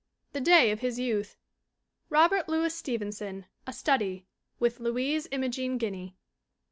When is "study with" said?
3.83-4.79